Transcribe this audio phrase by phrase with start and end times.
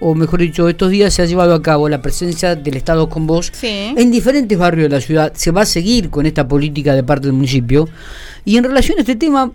[0.00, 3.26] o mejor dicho, estos días se ha llevado a cabo la presencia del Estado con
[3.26, 3.92] vos Sí.
[3.96, 5.32] en diferentes barrios de la ciudad.
[5.34, 7.88] Se va a seguir con esta política de parte del municipio.
[8.44, 9.50] Y en relación a este tema,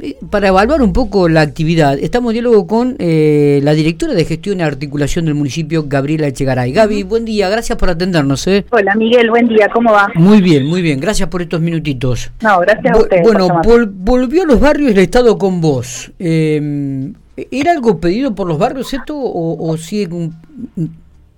[0.00, 4.24] eh, para evaluar un poco la actividad, estamos en diálogo con eh, la directora de
[4.24, 6.72] gestión y articulación del municipio, Gabriela Echegaray.
[6.72, 8.46] Gaby, buen día, gracias por atendernos.
[8.48, 8.64] ¿eh?
[8.70, 10.10] Hola Miguel, buen día, ¿cómo va?
[10.14, 12.30] Muy bien, muy bien, gracias por estos minutitos.
[12.42, 13.22] No, gracias a ustedes.
[13.22, 16.10] Bueno, vol- volvió a los barrios el Estado con vos.
[16.18, 19.76] Eh, ¿Era algo pedido por los barrios esto o, o
[20.12, 20.34] un-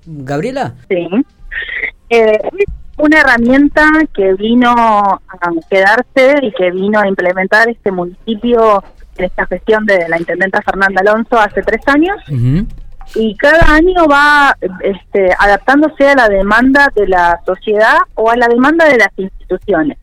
[0.07, 0.75] Gabriela?
[0.89, 1.09] Sí.
[2.11, 2.39] Eh,
[2.99, 5.21] una herramienta que vino a
[5.69, 8.83] quedarse y que vino a implementar este municipio
[9.19, 12.17] en esta gestión de la intendenta Fernanda Alonso hace tres años
[13.15, 18.49] y cada año va este, adaptándose a la demanda de la sociedad o a la
[18.49, 19.99] demanda de las instituciones.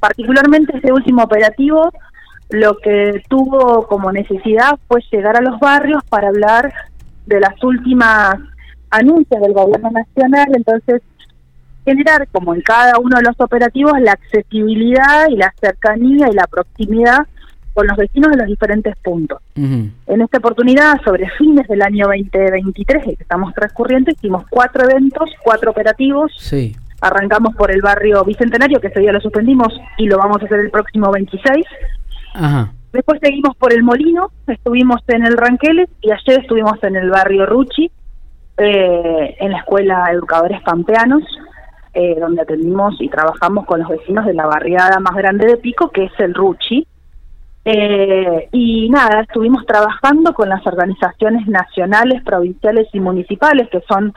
[0.00, 1.90] Particularmente este último operativo
[2.54, 6.72] lo que tuvo como necesidad fue llegar a los barrios para hablar
[7.26, 8.36] de las últimas
[8.90, 11.02] anuncios del gobierno nacional, entonces
[11.84, 16.46] generar como en cada uno de los operativos la accesibilidad y la cercanía y la
[16.46, 17.26] proximidad
[17.74, 19.40] con los vecinos de los diferentes puntos.
[19.56, 25.28] En esta oportunidad, sobre fines del año 2023, el que estamos transcurriendo, hicimos cuatro eventos,
[25.42, 26.76] cuatro operativos, Sí.
[27.00, 30.60] Arrancamos por el barrio Bicentenario, que ese día lo suspendimos y lo vamos a hacer
[30.60, 31.66] el próximo 26.
[32.92, 37.44] Después seguimos por el Molino, estuvimos en el Ranqueles y ayer estuvimos en el barrio
[37.44, 37.90] Ruchi,
[38.56, 41.24] eh, en la escuela Educadores Pampeanos,
[41.92, 45.90] eh, donde atendimos y trabajamos con los vecinos de la barriada más grande de Pico,
[45.90, 46.86] que es el Ruchi.
[47.64, 54.12] Eh, y nada, estuvimos trabajando con las organizaciones nacionales, provinciales y municipales, que son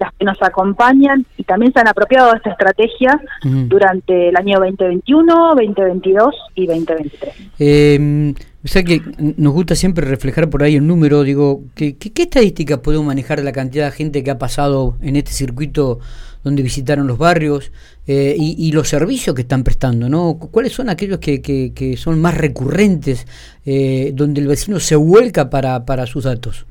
[0.00, 3.20] las que nos acompañan y también se han apropiado de esta estrategia
[3.68, 7.34] durante el año 2021, 2022 y 2023.
[7.58, 8.34] Eh,
[8.64, 9.00] o sea que
[9.36, 13.38] nos gusta siempre reflejar por ahí el número, digo, ¿qué, qué, qué estadísticas podemos manejar
[13.38, 15.98] de la cantidad de gente que ha pasado en este circuito
[16.42, 17.70] donde visitaron los barrios
[18.06, 20.38] eh, y, y los servicios que están prestando, ¿no?
[20.38, 23.26] Cu- ¿Cuáles son aquellos que, que, que son más recurrentes,
[23.66, 26.64] eh, donde el vecino se vuelca para, para sus datos?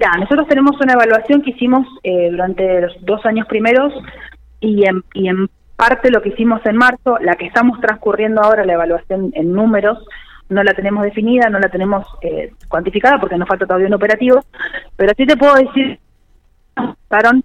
[0.00, 3.92] Ya, nosotros tenemos una evaluación que hicimos eh, durante los dos años primeros
[4.58, 8.64] y en, y en parte lo que hicimos en marzo, la que estamos transcurriendo ahora,
[8.64, 9.98] la evaluación en números,
[10.48, 14.42] no la tenemos definida, no la tenemos eh, cuantificada porque nos falta todavía un operativo,
[14.96, 15.98] pero sí te puedo decir,
[17.08, 17.44] pasaron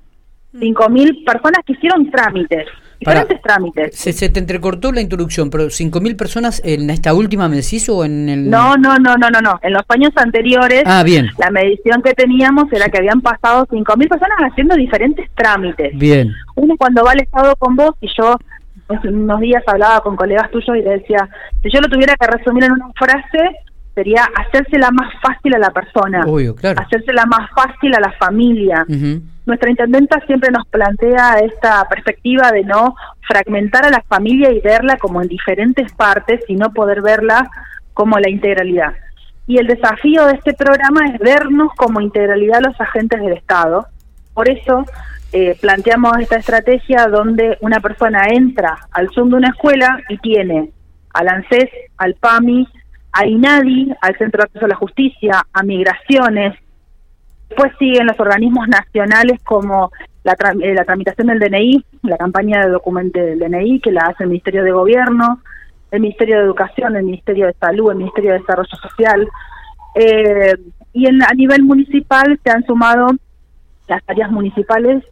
[0.53, 2.67] 5.000 personas que hicieron trámites,
[3.03, 3.95] Para- diferentes trámites.
[3.95, 8.05] Se, se te entrecortó la introducción, pero 5.000 personas en esta última, ¿me decís, o
[8.05, 8.49] en el...?
[8.49, 9.59] No, no, no, no, no, no.
[9.63, 14.07] En los años anteriores Ah, bien, la medición que teníamos era que habían pasado 5.000
[14.09, 15.97] personas haciendo diferentes trámites.
[15.97, 16.31] bien.
[16.55, 18.37] Uno cuando va al Estado con vos, y yo
[18.87, 21.27] hace unos días hablaba con colegas tuyos y le decía,
[21.63, 23.39] si yo lo tuviera que resumir en una frase,
[23.95, 26.81] sería hacérsela más fácil a la persona, Obvio, claro.
[26.81, 28.85] hacérsela más fácil a la familia.
[28.87, 29.21] Ujú.
[29.45, 32.95] Nuestra intendenta siempre nos plantea esta perspectiva de no
[33.27, 37.49] fragmentar a la familia y verla como en diferentes partes, sino poder verla
[37.93, 38.93] como la integralidad.
[39.47, 43.85] Y el desafío de este programa es vernos como integralidad los agentes del Estado.
[44.33, 44.83] Por eso
[45.31, 50.71] eh, planteamos esta estrategia donde una persona entra al Zoom de una escuela y tiene
[51.13, 52.67] al ANSES, al PAMI,
[53.13, 56.57] a INADI, al Centro de Acceso a la Justicia, a Migraciones,
[57.49, 59.91] Después siguen los organismos nacionales como
[60.23, 64.23] la, eh, la tramitación del DNI, la campaña de documento del DNI que la hace
[64.23, 65.41] el Ministerio de Gobierno,
[65.91, 69.27] el Ministerio de Educación, el Ministerio de Salud, el Ministerio de Desarrollo Social.
[69.95, 70.55] Eh,
[70.93, 73.07] y en, a nivel municipal se han sumado
[73.87, 75.03] las áreas municipales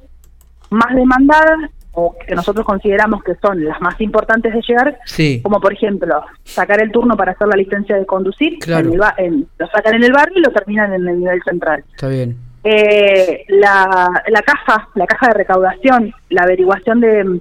[0.70, 5.42] más demandadas o que nosotros consideramos que son las más importantes de llegar, Sí.
[5.44, 8.88] como por ejemplo sacar el turno para hacer la licencia de conducir, Claro.
[8.88, 11.42] en el ba- en- lo sacan en el barrio y lo terminan en el nivel
[11.44, 11.84] central.
[11.94, 12.36] Está bien.
[12.64, 17.40] Eh, la, la caja, la caja de recaudación, la averiguación de,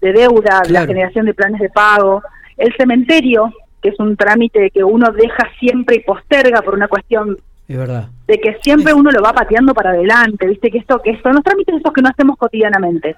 [0.00, 0.68] de deuda, Claro.
[0.72, 2.22] la generación de planes de pago,
[2.58, 3.52] el cementerio,
[3.82, 8.08] que es un trámite que uno deja siempre y posterga por una cuestión Es verdad.
[8.28, 11.42] de que siempre uno lo va pateando para adelante, viste que esto que son los
[11.42, 13.16] trámites esos que no hacemos cotidianamente.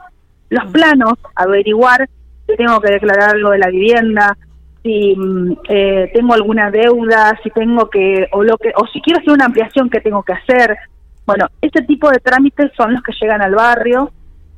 [0.53, 2.07] Los planos, averiguar
[2.47, 4.37] si tengo que declarar algo de la vivienda,
[4.83, 9.21] si mm, eh, tengo alguna deuda, si tengo que o lo que o si quiero
[9.21, 10.77] hacer una ampliación qué tengo que hacer.
[11.25, 14.13] Bueno, este tipo de trámites son los que llegan al barrio,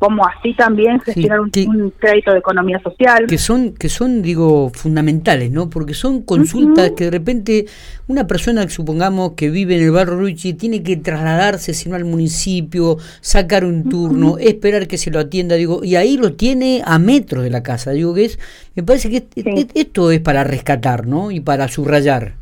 [0.06, 1.50] como así también Sí, gestionar un,
[1.98, 3.26] crédito de economía social.
[3.26, 7.66] que son que son digo fundamentales no porque son consultas que de repente
[8.08, 12.96] una persona supongamos que vive en el barrio Ruchi tiene que trasladarse sino al municipio
[13.20, 17.44] sacar un turno esperar que se lo atienda digo y ahí lo tiene a metros
[17.44, 17.92] de la casa.
[17.92, 18.38] Digo que es
[18.74, 22.34] me parece que est- est- esto es para rescatar no y para subrayar.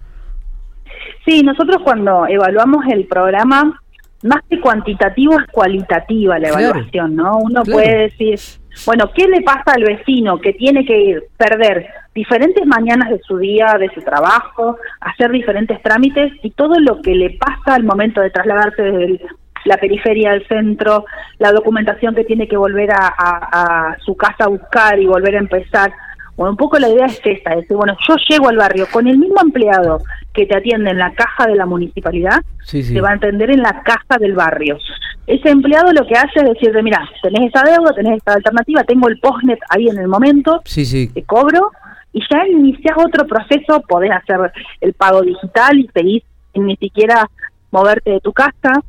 [1.25, 3.82] Sí, nosotros cuando evaluamos el programa
[4.23, 7.39] más que cuantitativo es cualitativa la evaluación, ¿no?
[7.39, 8.39] Uno puede decir,
[8.87, 13.39] bueno, ¿qué le pasa al vecino que tiene que ir, perder diferentes mañanas de su
[13.39, 18.21] día, de su trabajo, hacer diferentes trámites y todo lo que le pasa al momento
[18.21, 19.21] de trasladarse desde
[19.65, 21.05] la periferia al centro,
[21.39, 25.41] la documentación que tiene que volver a, a su casa a buscar y volver a
[25.41, 25.93] empezar?
[26.37, 29.07] Bueno, un poco la idea es esta, es decir, bueno, yo llego al barrio con
[29.07, 29.99] el mismo empleado
[30.33, 32.41] que te atiende en la caja de la municipalidad,
[32.71, 34.79] te va a atender en la caja del barrio.
[35.27, 39.09] Ese empleado lo que hace es decirte, mira, tenés esta deuda, tenés esta alternativa, tengo
[39.09, 40.63] el postnet ahí en el momento,
[41.09, 41.71] te cobro,
[42.15, 47.29] y ya inicias otro proceso, podés hacer el pago digital y seguís sin ni siquiera
[47.71, 48.83] moverte de tu casa.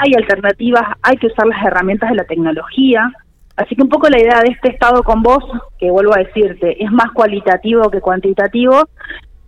[0.00, 3.12] Hay alternativas, hay que usar las herramientas de la tecnología,
[3.58, 5.42] Así que un poco la idea de este estado con vos,
[5.80, 8.88] que vuelvo a decirte, es más cualitativo que cuantitativo,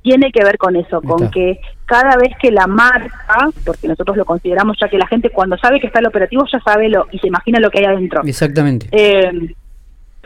[0.03, 4.25] tiene que ver con eso, con que cada vez que la marca, porque nosotros lo
[4.25, 7.21] consideramos ya que la gente cuando sabe que está el operativo ya sabe lo y
[7.21, 8.23] se imagina lo que hay adentro.
[8.25, 8.89] Exactamente.
[8.91, 9.55] Eh,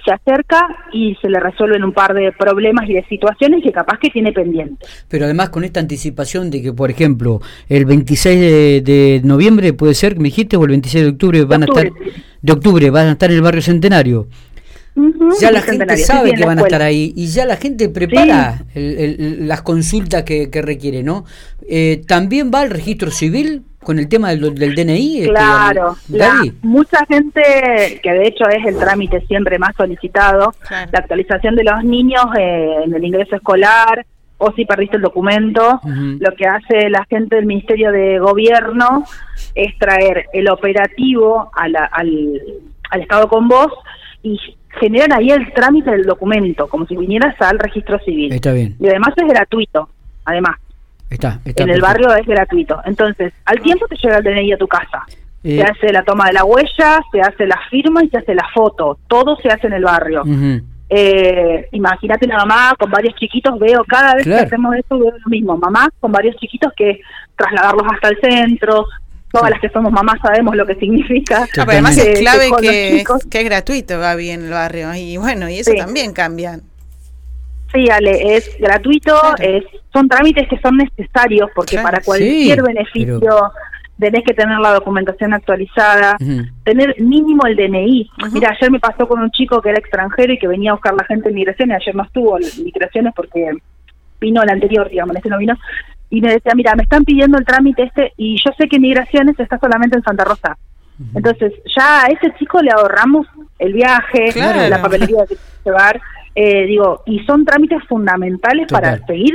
[0.05, 3.99] se acerca y se le resuelven un par de problemas y de situaciones que capaz
[3.99, 4.85] que tiene pendiente.
[5.09, 10.17] Pero además con esta anticipación de que, por ejemplo, el 26 de, noviembre puede ser,
[10.17, 11.91] me dijiste, o el 26 de octubre van a estar,
[12.43, 14.29] de octubre van a estar en el barrio Centenario.
[15.41, 19.63] ya la gente sabe que van a estar ahí y ya la gente prepara las
[19.63, 21.25] consultas que, requiere, ¿no?
[21.69, 25.21] Eh, También va al registro civil con el tema del, DNI.
[25.21, 25.97] Este, claro,
[26.63, 31.85] mucha gente, que de hecho es el trámite siempre más solicitado, la actualización de los
[31.85, 34.05] niños eh, en el ingreso escolar
[34.39, 39.05] o si perdiste el documento, lo que hace la gente del Ministerio de Gobierno
[39.55, 43.73] es traer el operativo al, al Estado con vos
[44.23, 44.39] y
[44.81, 48.33] generan ahí el trámite del documento, como si vinieras al registro civil.
[48.33, 48.77] Está bien.
[48.81, 49.89] Y además es gratuito,
[50.25, 50.57] además.
[51.11, 52.81] Está, en el barrio es gratuito.
[52.85, 55.05] Entonces, al tiempo te llega el DNI a tu casa.
[55.43, 58.35] Se eh, hace la toma de la huella, se hace la firma y se hace
[58.35, 58.99] la foto.
[59.07, 60.23] Todo se hace en el barrio.
[60.89, 65.29] eh, Imagínate una mamá con varios chiquitos, veo cada vez que hacemos esto, veo lo
[65.29, 65.57] mismo.
[65.57, 67.01] Mamá con varios chiquitos que
[67.37, 68.87] trasladarlos hasta el centro.
[69.31, 71.47] Todas las que somos mamás sabemos lo que significa.
[71.59, 74.95] además es clave que, que, es gratuito, Gaby, en el barrio.
[74.95, 76.61] Y bueno, y eso también cambia.
[77.75, 83.53] Sí, Ale, es gratuito, es, son trámites que son necesarios porque para cualquier beneficio
[83.99, 86.17] tenés que tener la documentación actualizada,
[86.63, 88.11] tener mínimo el DNI.
[88.33, 90.95] Mira, ayer me pasó con un chico que era extranjero y que venía a buscar
[90.95, 93.51] la gente en migraciones, ayer no estuvo en migraciones porque
[94.21, 95.55] vino el anterior, digamos, este no vino,
[96.11, 99.39] y me decía, mira, me están pidiendo el trámite este y yo sé que migraciones
[99.39, 100.57] está solamente en Santa Rosa.
[101.13, 103.27] Entonces, ya a ese chico le ahorramos
[103.59, 104.31] el viaje,
[104.69, 106.01] la papelería que llevar
[106.35, 109.33] eh, digo, y son trámites fundamentales para seguir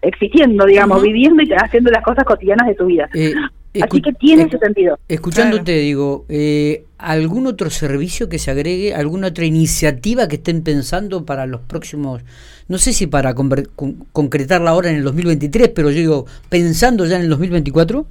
[0.00, 3.08] existiendo, digamos, viviendo y haciendo las cosas cotidianas de tu vida.
[3.14, 3.34] Eh,
[3.82, 4.98] Así que tiene ese sentido.
[5.08, 11.24] Escuchándote, digo, eh, ¿algún otro servicio que se agregue, alguna otra iniciativa que estén pensando
[11.24, 12.22] para los próximos,
[12.66, 17.22] no sé si para concretarla ahora en el 2023, pero yo digo, pensando ya en
[17.22, 18.06] el 2024?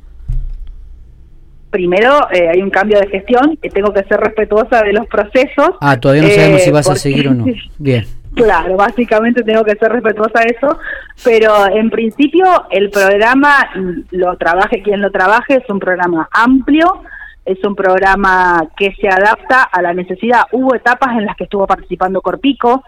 [1.69, 5.71] primero eh, hay un cambio de gestión que tengo que ser respetuosa de los procesos.
[5.81, 7.45] Ah, todavía no sabemos si vas a seguir o no.
[7.77, 8.05] Bien.
[8.37, 10.77] Claro, básicamente tengo que ser respetuosa de eso,
[11.23, 13.67] pero en principio el programa,
[14.11, 17.01] lo trabaje quien lo trabaje, es un programa amplio,
[17.43, 20.43] es un programa que se adapta a la necesidad.
[20.51, 22.83] Hubo etapas en las que estuvo participando Corpico,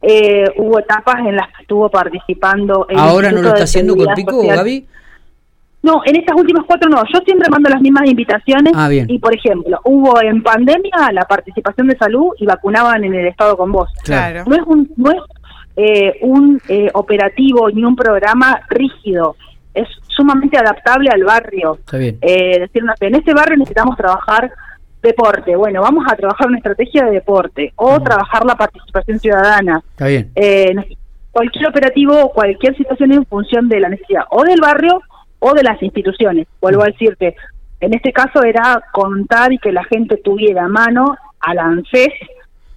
[0.00, 2.86] eh, hubo etapas en las que estuvo participando...
[2.88, 4.86] El ¿Ahora no lo está haciendo Corpico, Gaby?
[5.84, 7.02] No, en estas últimas cuatro no.
[7.12, 8.72] Yo siempre mando las mismas invitaciones.
[8.74, 13.26] Ah, y, por ejemplo, hubo en pandemia la participación de salud y vacunaban en el
[13.26, 13.90] estado con vos.
[14.02, 14.44] Claro.
[14.46, 15.18] No es un, no es,
[15.76, 19.36] eh, un eh, operativo ni un programa rígido.
[19.74, 21.74] Es sumamente adaptable al barrio.
[21.74, 22.16] Está bien.
[22.22, 24.50] Eh, decir, en este barrio necesitamos trabajar
[25.02, 25.54] deporte.
[25.54, 29.82] Bueno, vamos a trabajar una estrategia de deporte o trabajar la participación ciudadana.
[29.90, 30.32] Está bien.
[31.30, 35.02] cualquier operativo, cualquier situación en función de la necesidad o del barrio
[35.46, 36.46] o de las instituciones.
[36.58, 37.36] Vuelvo a decir que
[37.80, 42.12] en este caso era contar y que la gente tuviera a mano al ANSES,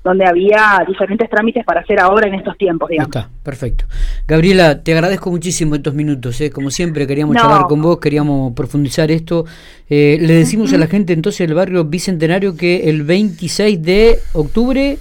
[0.04, 3.16] donde había diferentes trámites para hacer ahora en estos tiempos, digamos.
[3.16, 3.86] Está, perfecto.
[4.28, 6.52] Gabriela, te agradezco muchísimo estos minutos, ¿eh?
[6.52, 9.46] como siempre queríamos hablar con vos, queríamos profundizar esto.
[9.90, 14.98] Eh, le decimos a la gente entonces del barrio Bicentenario que el 26 de octubre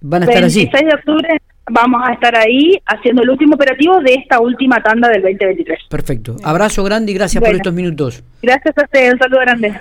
[0.00, 0.64] van a estar allí.
[0.64, 5.08] 26 de octubre vamos a estar ahí haciendo el último operativo de esta última tanda
[5.08, 5.78] del 2023.
[5.88, 6.36] Perfecto.
[6.42, 8.24] Abrazo grande y gracias por estos minutos.
[8.42, 9.74] Gracias a usted, un saludo grande.